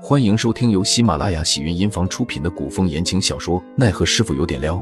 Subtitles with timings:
[0.00, 4.76] 欢迎收听由喜马拉雅喜云音房出品的古风言情小说《奈何师傅有点撩》，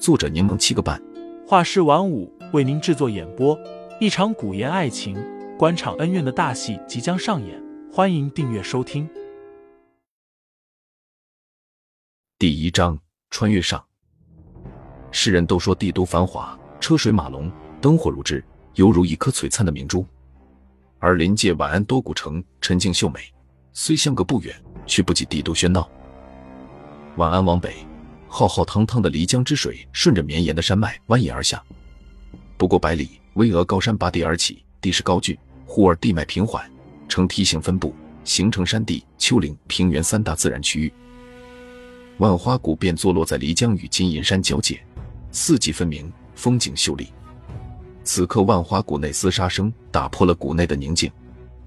[0.00, 1.00] 作者柠檬七个半，
[1.46, 3.56] 画师晚舞为您制作演播。
[4.00, 5.16] 一场古言爱情、
[5.56, 9.08] 官场恩怨的大戏即将上演，欢迎订阅收听。
[12.36, 12.98] 第一章：
[13.30, 13.82] 穿越上。
[15.12, 17.50] 世人都说帝都繁华，车水马龙，
[17.80, 18.44] 灯火如织，
[18.74, 20.04] 犹如一颗璀璨的明珠。
[20.98, 23.20] 而临界晚安多古城，沉静秀美。
[23.72, 24.54] 虽相隔不远，
[24.86, 25.88] 却不及帝都喧闹。
[27.16, 27.74] 晚安往北，
[28.28, 31.62] 浩浩汤汤的漓江之水顺着绵延的山脉蜿蜒而下。
[32.56, 36.68] 不过百里，巍峨高山拔地而起，地势高峻，忽而地脉平缓，
[37.08, 37.94] 呈梯形分布，
[38.24, 40.92] 形成山地、丘陵、平原三大自然区域。
[42.18, 44.80] 万花谷便坐落在漓江与金银山交界，
[45.30, 47.12] 四季分明，风景秀丽。
[48.02, 51.10] 此刻，万花谷内厮杀声打破了谷内的宁静，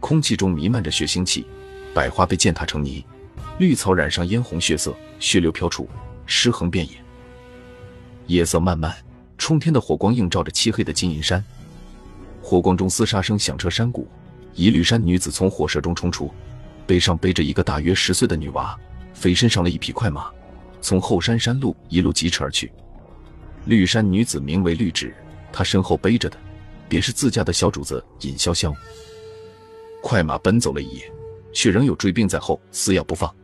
[0.00, 1.46] 空气中弥漫着血腥气。
[1.94, 3.04] 百花被践踏成泥，
[3.58, 5.88] 绿草染上嫣红血色，血流飘出，
[6.26, 6.92] 尸横遍野。
[8.26, 8.94] 夜色漫漫，
[9.36, 11.44] 冲天的火光映照着漆黑的金银山。
[12.42, 14.06] 火光中厮杀声响彻山谷，
[14.54, 16.32] 一绿衫女子从火舌中冲出，
[16.86, 18.78] 背上背着一个大约十岁的女娃，
[19.12, 20.30] 飞身上了一匹快马，
[20.80, 22.70] 从后山山路一路疾驰而去。
[23.64, 25.14] 绿衫女子名为绿芷，
[25.52, 26.38] 她身后背着的，
[26.88, 28.74] 便是自家的小主子尹潇潇。
[30.02, 31.12] 快马奔走了一夜。
[31.52, 33.34] 却仍有追兵在后，撕咬不放。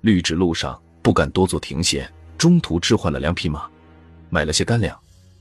[0.00, 3.68] 绿植路上不敢多做停歇，中途置换了两匹马，
[4.28, 4.98] 买了些干粮。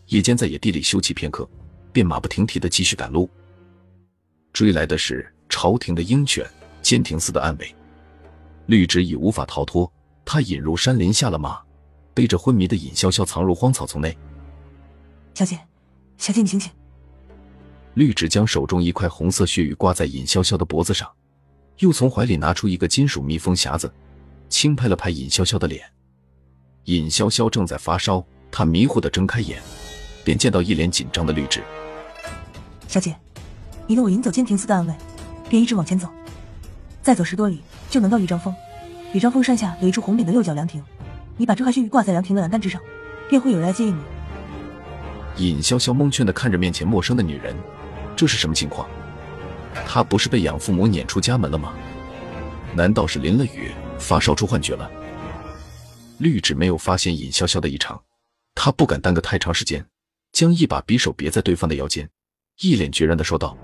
[0.07, 1.47] 夜间在野地里休憩片刻，
[1.91, 3.29] 便马不停蹄的继续赶路。
[4.51, 6.43] 追来的是朝廷的鹰犬，
[6.81, 7.75] 监亭司的暗卫。
[8.65, 9.91] 绿植已无法逃脱，
[10.25, 11.59] 他引入山林，下了马，
[12.13, 14.17] 背着昏迷的尹潇潇藏入荒草丛内。
[15.35, 15.59] 小姐，
[16.17, 16.71] 小姐，你醒醒！
[17.93, 21.09] 绿植将手中一块红色血玉挂在尹潇潇的脖子上。
[21.79, 23.91] 又从怀里拿出一个金属密封匣子，
[24.49, 25.81] 轻拍了拍尹潇潇的脸。
[26.85, 29.61] 尹潇潇正在发烧，他迷糊的睁开眼，
[30.25, 31.63] 便见到一脸紧张的绿植。
[32.87, 33.15] 小姐，
[33.87, 34.93] 你跟我引走监庭司的暗卫，
[35.47, 36.09] 便一直往前走，
[37.01, 38.53] 再走十多里就能到玉章峰。
[39.13, 40.83] 玉章峰山下有一处红匾的六角凉亭，
[41.37, 42.81] 你把这块血玉挂在凉亭的栏杆之上，
[43.29, 44.01] 便会有人来接应你。
[45.37, 47.55] 尹潇潇蒙圈的看着面前陌生的女人，
[48.17, 48.85] 这是什么情况？
[49.87, 51.73] 他不是被养父母撵出家门了吗？
[52.75, 54.89] 难道是淋了雨发烧出幻觉了？
[56.19, 57.99] 绿芷没有发现尹潇潇的异常，
[58.53, 59.85] 他不敢耽搁太长时间，
[60.31, 62.09] 将一把匕首别在对方的腰间，
[62.61, 63.57] 一脸决然的说道：“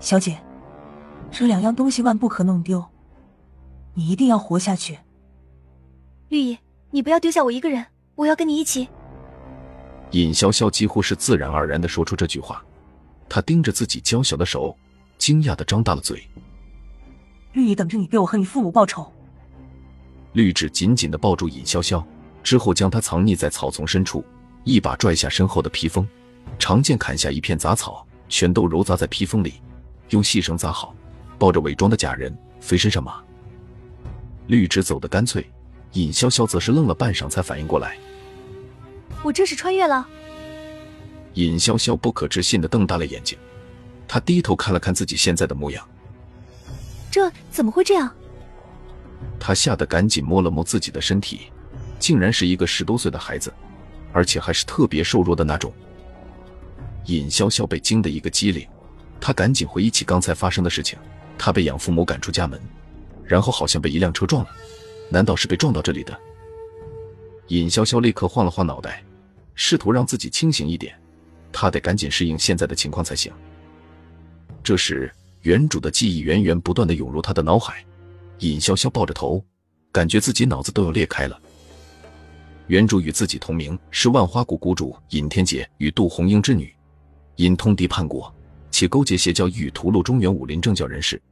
[0.00, 0.38] 小姐，
[1.30, 2.84] 这两样东西万不可弄丢，
[3.94, 4.98] 你一定要活下去。”
[6.28, 6.58] 绿姨，
[6.90, 8.88] 你不要丢下我一个人，我要跟你一起。
[10.12, 12.64] 尹潇潇几乎是自然而然的说出这句话。
[13.28, 14.76] 她盯着自己娇小的手，
[15.18, 16.26] 惊讶的张大了嘴。
[17.52, 19.10] 绿姨等着你给我和你父母报仇。
[20.32, 22.04] 绿芷紧紧的抱住尹潇潇，
[22.42, 24.24] 之后将她藏匿在草丛深处，
[24.64, 26.06] 一把拽下身后的披风，
[26.58, 29.54] 长剑砍下一片杂草，全都揉杂在披风里，
[30.10, 30.94] 用细绳扎好，
[31.38, 33.22] 抱着伪装的假人飞身上马。
[34.48, 35.44] 绿芷走得干脆，
[35.92, 37.96] 尹潇潇则是愣了半晌才反应过来，
[39.22, 40.06] 我这是穿越了。
[41.34, 43.38] 尹潇潇不可置信的瞪大了眼睛，
[44.16, 45.86] 他低头看了看自己现在的模样，
[47.10, 48.10] 这怎么会这样？
[49.38, 51.52] 他吓得赶紧摸了摸自己的身体，
[51.98, 53.52] 竟然是一个十多岁的孩子，
[54.14, 55.70] 而且还是特别瘦弱的那种。
[57.04, 58.66] 尹潇潇被惊得一个机灵，
[59.20, 60.98] 他赶紧回忆起刚才发生的事情，
[61.36, 62.58] 他被养父母赶出家门，
[63.22, 64.50] 然后好像被一辆车撞了，
[65.10, 66.18] 难道是被撞到这里的？
[67.48, 69.04] 尹潇潇立刻晃了晃脑袋，
[69.54, 70.98] 试图让自己清醒一点。
[71.52, 73.30] 他得赶紧适应现在的情况才行。
[74.66, 75.08] 这时，
[75.42, 77.84] 原主的记忆源源不断的涌入他的脑海。
[78.40, 79.40] 尹潇潇抱着头，
[79.92, 81.40] 感觉自己脑子都要裂开了。
[82.66, 86.74] 原主与自己同名，是万花谷谷主尹天杰与杜红英之女。
[87.36, 88.34] 因通敌叛国，
[88.72, 91.22] 且勾结邪教，欲屠戮中原武林正教人士，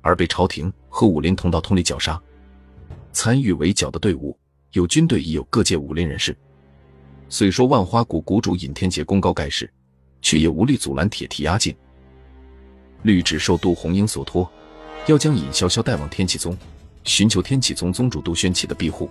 [0.00, 2.22] 而被朝廷和武林同道通力绞杀。
[3.12, 4.38] 参与围剿的队伍
[4.70, 6.36] 有军队，亦有各界武林人士。
[7.28, 9.68] 虽说万花谷谷主尹天杰功高盖世，
[10.22, 11.74] 却也无力阻拦铁蹄压境。
[13.04, 14.50] 绿植受杜红英所托，
[15.06, 16.56] 要将尹潇潇带往天启宗，
[17.04, 19.10] 寻求天启宗宗主杜宣启的庇护。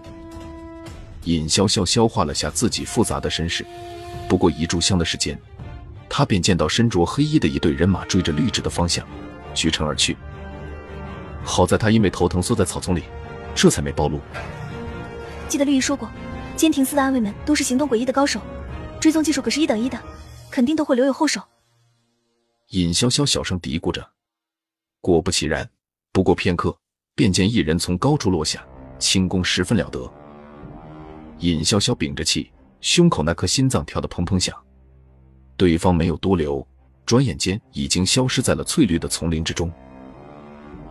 [1.26, 3.64] 尹潇潇消化了下自己复杂的身世，
[4.28, 5.40] 不过一炷香的时间，
[6.10, 9.08] 他便见到身着黑衣的一队人马追着绿植的方向
[9.54, 10.18] 绝尘而去。
[11.44, 13.04] 好在他因为头疼缩在草丛里，
[13.54, 14.20] 这才没暴露。
[15.48, 16.10] 记得绿姨说过。
[16.56, 18.40] 监庭司的暗卫们都是行动诡异的高手，
[19.00, 20.00] 追踪技术可是一等一的，
[20.52, 21.42] 肯定都会留有后手。
[22.74, 24.04] 尹潇潇小声嘀咕着。
[25.00, 25.70] 果不其然，
[26.12, 26.76] 不过片刻，
[27.14, 28.66] 便见一人从高处落下，
[28.98, 30.12] 轻功十分了得。
[31.38, 34.60] 尹潇潇屏着气，胸口那颗心脏跳得砰砰响。
[35.56, 36.68] 对方没有多留，
[37.06, 39.72] 转眼间已经消失在了翠绿的丛林之中。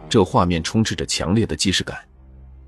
[0.09, 1.99] 这画面充斥着强烈的既视感，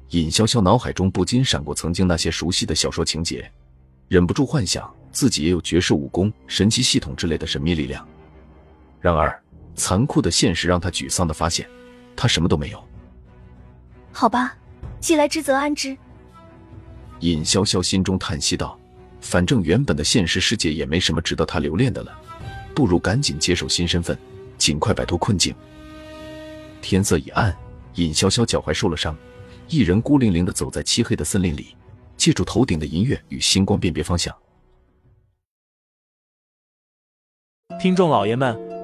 [0.08, 3.48] 尹潇潇脑海中不禁闪过曾经那些熟悉的小说情节，
[4.08, 8.04] 忍不住幻想自己也有绝世武功、神奇系统之类的神秘力量。
[9.04, 9.38] 然而，
[9.74, 11.68] 残酷的现实让他沮丧的发现，
[12.16, 12.82] 他什么都没有。
[14.10, 14.56] 好吧，
[14.98, 15.94] 既来之则安之。
[17.20, 18.80] 尹潇潇心中叹息道
[19.20, 22.18] ：“反正原本的现实世界也没什么值得他留恋的了，
[22.74, 24.18] 不如赶紧接受新身份，
[24.56, 25.54] 尽快摆脱困境。”
[26.80, 27.54] 天色已暗，
[27.96, 29.14] 尹潇潇脚踝受了伤，
[29.68, 31.76] 一人孤零零的走在漆黑的森林里，
[32.16, 34.34] 借助头顶的银月与星光辨别方向。
[37.80, 38.56] 听众老爷们，